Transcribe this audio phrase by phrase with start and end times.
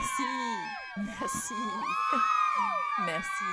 [0.00, 0.22] Merci,
[0.96, 1.54] merci,
[3.04, 3.44] merci,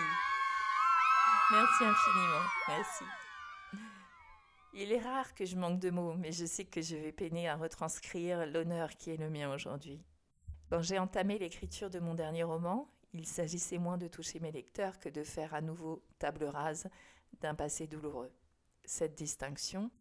[1.52, 3.04] merci infiniment, merci.
[4.74, 7.50] Il est rare que je manque de mots, mais je sais que je vais peiner
[7.50, 10.02] à retranscrire l'honneur qui est le mien aujourd'hui.
[10.70, 15.02] Quand j'ai entamé l'écriture de mon dernier roman, il s'agissait moins de toucher mes lecteurs
[15.02, 16.88] que de faire à nouveau table rase
[17.42, 18.32] d'un passé douloureux.
[18.86, 19.92] Cette distinction,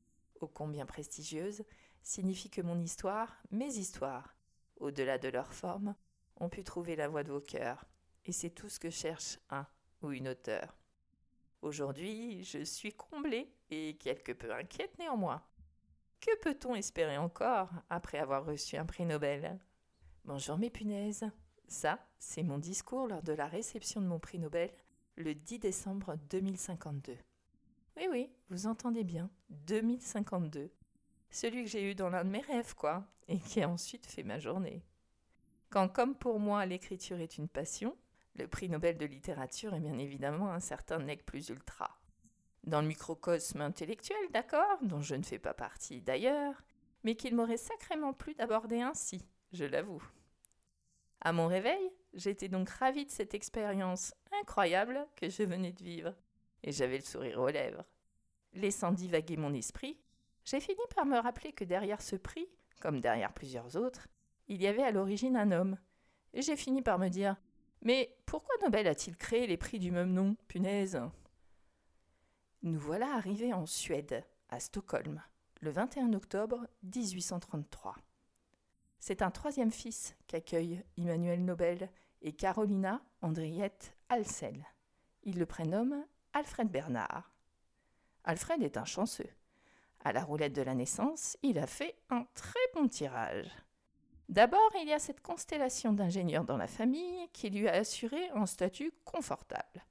[0.40, 1.64] ô combien prestigieuse,
[2.04, 4.36] signifie que mon histoire, mes histoires,
[4.76, 5.96] au-delà de leur forme,
[6.36, 7.84] ont pu trouver la voie de vos cœurs,
[8.24, 9.66] et c'est tout ce que cherche un
[10.02, 10.76] ou une auteur.
[11.62, 15.42] Aujourd'hui, je suis comblée et quelque peu inquiète néanmoins.
[16.20, 19.58] Que peut-on espérer encore après avoir reçu un prix Nobel?
[20.24, 21.28] Bonjour mes punaises.
[21.68, 24.72] Ça, c'est mon discours lors de la réception de mon prix Nobel
[25.16, 27.16] le 10 décembre 2052.
[27.96, 30.70] Oui, oui, vous entendez bien, 2052.
[31.30, 34.22] Celui que j'ai eu dans l'un de mes rêves, quoi, et qui a ensuite fait
[34.22, 34.82] ma journée.
[35.70, 37.96] Quand, comme pour moi, l'écriture est une passion,
[38.36, 41.98] le prix Nobel de littérature est bien évidemment un certain nec plus ultra.
[42.64, 46.62] Dans le microcosme intellectuel, d'accord, dont je ne fais pas partie d'ailleurs,
[47.04, 49.22] mais qu'il m'aurait sacrément plu d'aborder ainsi,
[49.52, 50.02] je l'avoue.
[51.20, 56.14] À mon réveil, j'étais donc ravie de cette expérience incroyable que je venais de vivre,
[56.62, 57.84] et j'avais le sourire aux lèvres.
[58.52, 59.98] Laissant divaguer mon esprit,
[60.44, 62.48] j'ai fini par me rappeler que derrière ce prix,
[62.80, 64.08] comme derrière plusieurs autres,
[64.48, 65.78] il y avait à l'origine un homme.
[66.32, 67.36] Et j'ai fini par me dire
[67.82, 71.00] Mais pourquoi Nobel a-t-il créé les prix du même nom, punaise
[72.62, 75.22] Nous voilà arrivés en Suède, à Stockholm,
[75.60, 77.96] le 21 octobre 1833.
[78.98, 81.90] C'est un troisième fils qu'accueille Emmanuel Nobel
[82.22, 84.64] et Carolina Andriette Alsel.
[85.22, 87.32] Il le prénomme Alfred Bernard.
[88.24, 89.30] Alfred est un chanceux.
[90.04, 93.50] À la roulette de la naissance, il a fait un très bon tirage.
[94.28, 98.46] D'abord, il y a cette constellation d'ingénieurs dans la famille qui lui a assuré un
[98.46, 99.84] statut confortable.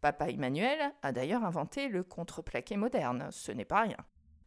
[0.00, 3.96] Papa Emmanuel a d'ailleurs inventé le contreplaqué moderne, ce n'est pas rien,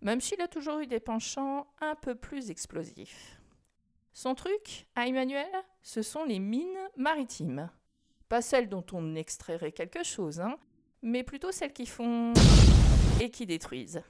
[0.01, 3.39] même s'il a toujours eu des penchants un peu plus explosifs.
[4.13, 5.50] Son truc, à Emmanuel,
[5.81, 7.69] ce sont les mines maritimes.
[8.28, 10.57] Pas celles dont on extrairait quelque chose, hein,
[11.01, 12.34] mais plutôt celles qui font
[13.22, 14.01] et qui détruisent.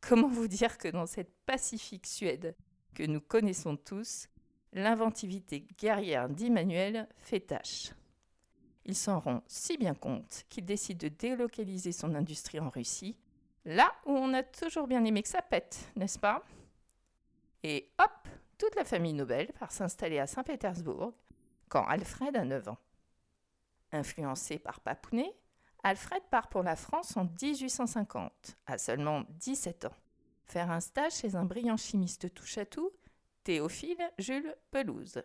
[0.00, 2.54] Comment vous dire que dans cette pacifique Suède
[2.94, 4.28] que nous connaissons tous,
[4.72, 7.92] l'inventivité guerrière d'Emmanuel fait tâche.
[8.84, 13.16] Il s'en rend si bien compte qu'il décide de délocaliser son industrie en Russie,
[13.64, 16.44] là où on a toujours bien aimé que ça pète, n'est-ce pas?
[17.62, 18.28] Et hop,
[18.58, 21.12] toute la famille Nobel part s'installer à Saint-Pétersbourg
[21.68, 22.78] quand Alfred a 9 ans.
[23.92, 25.32] Influencé par Papounet,
[25.84, 29.96] Alfred part pour la France en 1850, à seulement 17 ans,
[30.44, 32.90] faire un stage chez un brillant chimiste touche-à-tout,
[33.44, 35.22] Théophile Jules Pelouse.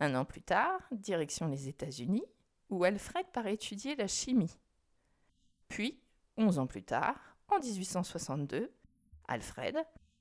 [0.00, 2.24] Un an plus tard, direction les États-Unis,
[2.68, 4.58] où Alfred part étudier la chimie.
[5.68, 6.02] Puis,
[6.36, 8.72] 11 ans plus tard, en 1862,
[9.28, 9.76] Alfred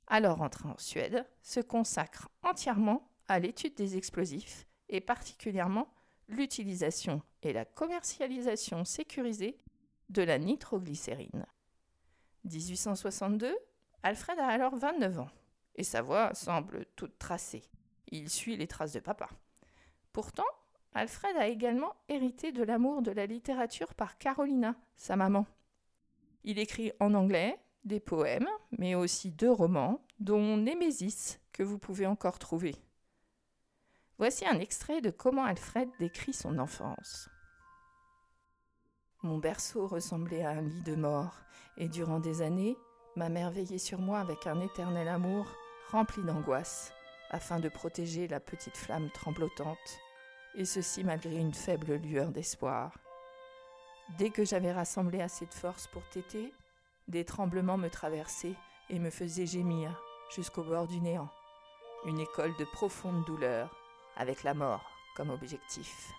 [0.08, 5.88] alors rentré en Suède, se consacre entièrement à l'étude des explosifs et particulièrement
[6.28, 9.58] l'utilisation et la commercialisation sécurisée
[10.10, 11.46] de la nitroglycérine.
[12.44, 13.56] 1862,
[14.04, 15.30] Alfred a alors 29 ans
[15.76, 16.86] et sa voix semble
[18.08, 19.30] Il suit les traces de papa.
[20.12, 20.46] Pourtant,
[20.94, 25.46] Alfred a également hérité de l'amour de la littérature par Carolina, sa maman.
[26.44, 28.48] Il écrit en anglais, des poèmes,
[28.78, 32.76] mais aussi deux romans, dont Némésis, que vous pouvez encore trouver.
[34.18, 37.30] Voici un extrait de comment Alfred décrit son enfance.
[39.24, 41.36] Mon berceau ressemblait à un lit de mort,
[41.78, 42.76] et durant des années,
[43.16, 45.48] ma mère veillait sur moi avec un éternel amour
[45.92, 46.94] rempli d'angoisse,
[47.30, 50.00] afin de protéger la petite flamme tremblotante,
[50.56, 52.98] et ceci malgré une faible lueur d'espoir.
[54.18, 56.54] Dès que j'avais rassemblé assez de force pour téter,
[57.08, 58.56] des tremblements me traversaient
[58.90, 60.02] et me faisaient gémir
[60.34, 61.30] jusqu'au bord du néant.
[62.06, 63.76] Une école de profonde douleur,
[64.16, 66.12] avec la mort comme objectif.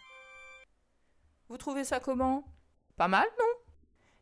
[1.48, 2.44] Vous trouvez ça comment?
[2.96, 3.72] Pas mal, non?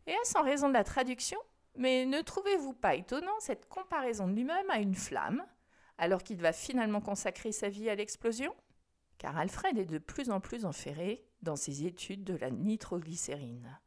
[0.06, 1.38] Et est-ce en raison de la traduction?
[1.76, 5.44] Mais ne trouvez-vous pas étonnant cette comparaison de lui-même à une flamme,
[5.98, 8.54] alors qu'il va finalement consacrer sa vie à l'explosion?
[9.18, 13.78] Car Alfred est de plus en plus enferré dans ses études de la nitroglycérine.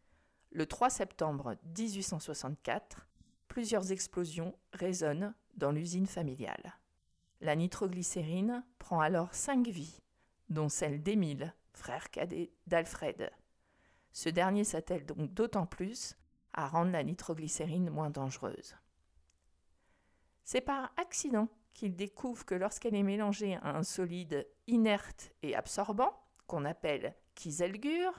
[0.52, 3.08] Le 3 septembre 1864,
[3.48, 6.78] plusieurs explosions résonnent dans l'usine familiale.
[7.42, 10.00] La nitroglycérine prend alors cinq vies,
[10.50, 13.32] dont celle d'Émile, frère cadet d'Alfred.
[14.12, 16.16] Ce dernier s'attelle donc d'autant plus
[16.54, 18.76] à rendre la nitroglycérine moins dangereuse.
[20.44, 26.14] C'est par accident qu'il découvre que lorsqu'elle est mélangée à un solide inerte et absorbant,
[26.48, 28.14] qu'on appelle kieselguhr,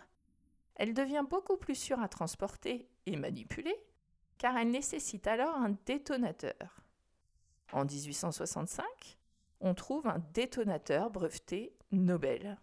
[0.74, 3.76] elle devient beaucoup plus sûre à transporter et manipuler,
[4.38, 6.80] car elle nécessite alors un détonateur.
[7.72, 8.84] En 1865,
[9.60, 12.58] on trouve un détonateur breveté Nobel.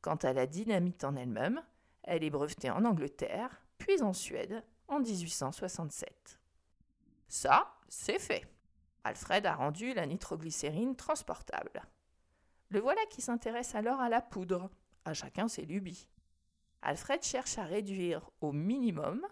[0.00, 1.62] Quant à la dynamite en elle-même,
[2.02, 6.38] elle est brevetée en Angleterre, puis en Suède en 1867.
[7.28, 8.46] Ça, c'est fait.
[9.04, 11.82] Alfred a rendu la nitroglycérine transportable.
[12.70, 14.70] Le voilà qui s'intéresse alors à la poudre.
[15.04, 16.08] À chacun ses lubies.
[16.82, 19.24] Alfred cherche à réduire au minimum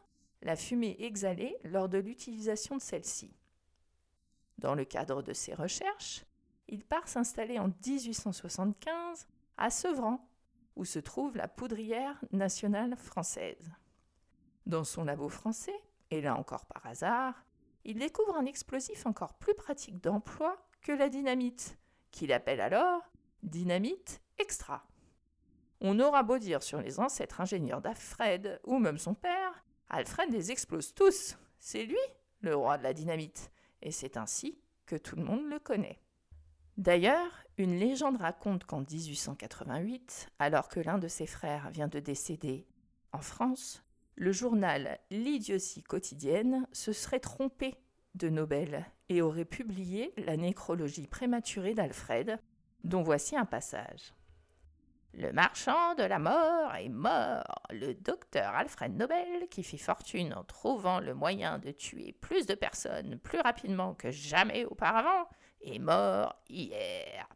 [0.42, 3.34] la fumée exhalée lors de l'utilisation de celle-ci.
[4.58, 6.24] Dans le cadre de ses recherches,
[6.68, 9.26] il part s'installer en 1875
[9.56, 10.28] à Sevran,
[10.76, 13.72] où se trouve la poudrière nationale française.
[14.66, 15.78] Dans son labo français,
[16.10, 17.44] et là encore par hasard,
[17.84, 21.78] il découvre un explosif encore plus pratique d'emploi que la dynamite,
[22.10, 23.02] qu'il appelle alors
[23.42, 24.86] dynamite extra.
[25.80, 30.50] On aura beau dire sur les ancêtres ingénieurs d'Alfred, ou même son père, Alfred les
[30.50, 31.36] explose tous.
[31.58, 31.98] C'est lui,
[32.40, 33.50] le roi de la dynamite,
[33.82, 36.00] et c'est ainsi que tout le monde le connaît.
[36.76, 42.66] D'ailleurs, une légende raconte qu'en 1888, alors que l'un de ses frères vient de décéder
[43.12, 43.84] en France,
[44.16, 47.74] le journal L'idiotie quotidienne se serait trompé
[48.14, 52.38] de Nobel et aurait publié la nécrologie prématurée d'Alfred,
[52.84, 54.14] dont voici un passage.
[55.16, 57.62] Le marchand de la mort est mort.
[57.70, 62.54] Le docteur Alfred Nobel, qui fit fortune en trouvant le moyen de tuer plus de
[62.54, 65.28] personnes plus rapidement que jamais auparavant,
[65.62, 67.28] est mort hier.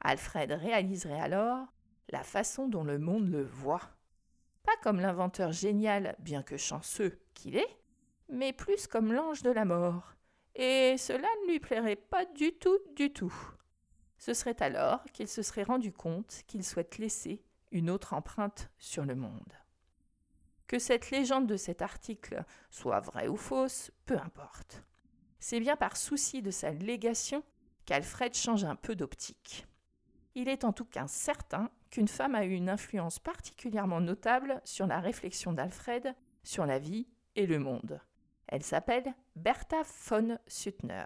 [0.00, 1.66] Alfred réaliserait alors
[2.10, 3.97] la façon dont le monde le voit.
[4.68, 7.78] Pas comme l'inventeur génial, bien que chanceux qu'il est,
[8.28, 10.12] mais plus comme l'ange de la mort.
[10.54, 13.32] Et cela ne lui plairait pas du tout, du tout.
[14.18, 17.42] Ce serait alors qu'il se serait rendu compte qu'il souhaite laisser
[17.72, 19.54] une autre empreinte sur le monde.
[20.66, 24.82] Que cette légende de cet article soit vraie ou fausse, peu importe.
[25.40, 27.42] C'est bien par souci de sa légation
[27.86, 29.66] qu'Alfred change un peu d'optique.
[30.34, 34.86] Il est en tout cas certain qu'une femme a eu une influence particulièrement notable sur
[34.86, 38.00] la réflexion d'Alfred sur la vie et le monde.
[38.46, 41.04] Elle s'appelle Bertha von Suttner.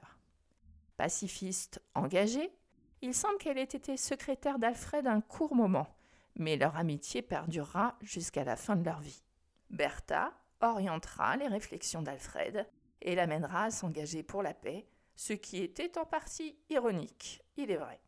[0.96, 2.52] Pacifiste engagée,
[3.00, 5.88] il semble qu'elle ait été secrétaire d'Alfred un court moment,
[6.36, 9.22] mais leur amitié perdurera jusqu'à la fin de leur vie.
[9.70, 12.68] Bertha orientera les réflexions d'Alfred
[13.00, 14.86] et l'amènera à s'engager pour la paix,
[15.16, 18.00] ce qui était en partie ironique, il est vrai.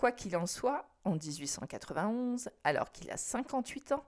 [0.00, 4.02] Quoi qu'il en soit, en 1891, alors qu'il a 58 ans,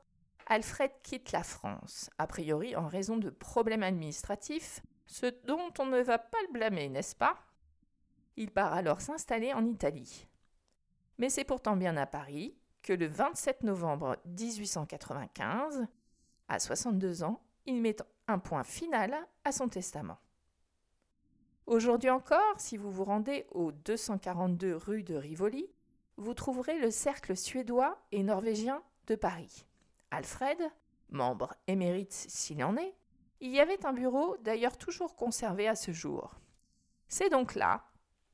[0.46, 6.00] Alfred quitte la France, a priori en raison de problèmes administratifs, ce dont on ne
[6.00, 7.36] va pas le blâmer, n'est-ce pas?
[8.38, 10.26] Il part alors s'installer en Italie.
[11.18, 15.86] Mais c'est pourtant bien à Paris que le 27 novembre 1895,
[16.48, 17.96] à 62 ans, il met
[18.28, 19.14] un point final
[19.44, 20.16] à son testament.
[21.66, 25.68] Aujourd'hui encore, si vous vous rendez au 242 rue de Rivoli,
[26.16, 29.66] vous trouverez le cercle suédois et norvégien de Paris.
[30.10, 30.58] Alfred,
[31.10, 32.94] membre émérite s'il en est,
[33.40, 36.38] y avait un bureau d'ailleurs toujours conservé à ce jour.
[37.08, 37.84] C'est donc là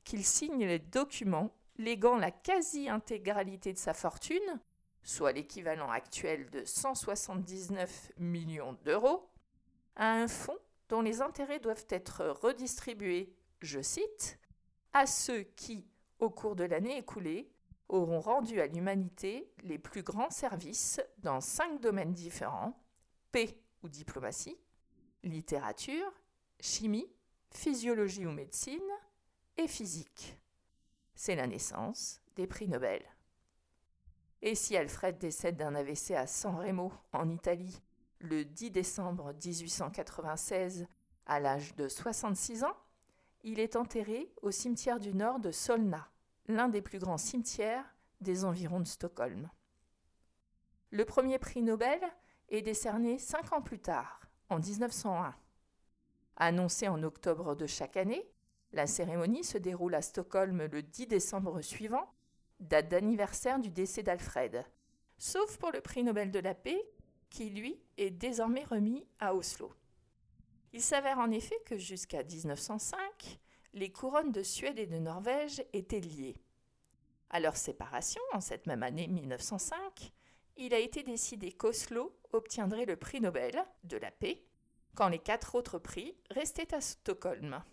[0.03, 4.59] qu'il signe les documents léguant la quasi-intégralité de sa fortune,
[5.01, 9.29] soit l'équivalent actuel de 179 millions d'euros,
[9.95, 10.59] à un fonds
[10.89, 14.39] dont les intérêts doivent être redistribués, je cite,
[14.93, 15.85] à ceux qui,
[16.19, 17.49] au cours de l'année écoulée,
[17.89, 22.79] auront rendu à l'humanité les plus grands services dans cinq domaines différents,
[23.31, 24.57] paix ou diplomatie,
[25.23, 26.13] littérature,
[26.59, 27.11] chimie,
[27.51, 28.79] physiologie ou médecine,
[29.67, 30.37] physique.
[31.15, 33.03] C'est la naissance des prix Nobel.
[34.41, 37.81] Et si Alfred décède d'un AVC à San Remo, en Italie,
[38.19, 40.87] le 10 décembre 1896,
[41.25, 42.77] à l'âge de 66 ans,
[43.43, 46.09] il est enterré au cimetière du nord de Solna,
[46.49, 47.85] l'un des plus grands cimetières
[48.21, 49.49] des environs de Stockholm.
[50.89, 52.01] Le premier prix Nobel
[52.49, 55.35] est décerné cinq ans plus tard, en 1901.
[56.37, 58.27] Annoncé en octobre de chaque année,
[58.71, 62.11] la cérémonie se déroule à Stockholm le 10 décembre suivant,
[62.59, 64.65] date d'anniversaire du décès d'Alfred,
[65.19, 66.83] sauf pour le prix Nobel de la paix,
[67.29, 69.71] qui lui est désormais remis à Oslo.
[70.73, 73.39] Il s'avère en effet que jusqu'à 1905,
[73.73, 76.37] les couronnes de Suède et de Norvège étaient liées.
[77.29, 80.11] À leur séparation, en cette même année 1905,
[80.57, 84.43] il a été décidé qu'Oslo obtiendrait le prix Nobel de la paix,
[84.95, 87.63] quand les quatre autres prix restaient à Stockholm.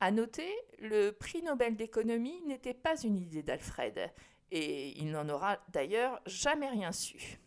[0.00, 4.12] À noter, le prix Nobel d'économie n'était pas une idée d'Alfred,
[4.50, 7.38] et il n'en aura d'ailleurs jamais rien su.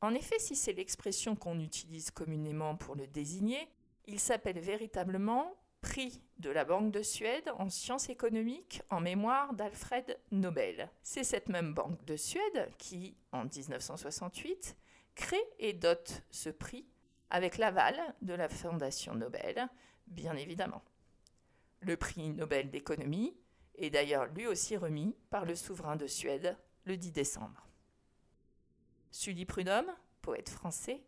[0.00, 3.68] En effet, si c'est l'expression qu'on utilise communément pour le désigner,
[4.06, 5.54] il s'appelle véritablement
[5.84, 10.88] prix de la Banque de Suède en sciences économiques en mémoire d'Alfred Nobel.
[11.02, 14.78] C'est cette même Banque de Suède qui, en 1968,
[15.14, 16.86] crée et dote ce prix
[17.28, 19.68] avec l'aval de la Fondation Nobel,
[20.06, 20.82] bien évidemment.
[21.80, 23.36] Le prix Nobel d'économie
[23.76, 27.68] est d'ailleurs lui aussi remis par le souverain de Suède le 10 décembre.
[29.10, 31.02] Sully Prudhomme, poète français,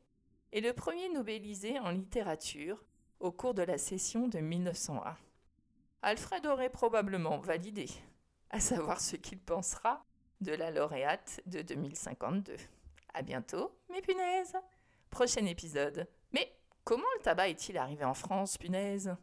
[0.53, 2.85] est le premier nobelisé en littérature
[3.21, 5.17] au cours de la session de 1901.
[6.03, 7.89] Alfred aurait probablement validé,
[8.51, 10.05] à savoir ce qu'il pensera
[10.41, 12.57] de la lauréate de 2052.
[13.15, 14.57] À bientôt, mes punaises!
[15.11, 16.07] Prochain épisode.
[16.33, 16.53] Mais
[16.85, 19.17] comment le tabac est-il arrivé en France, punaise?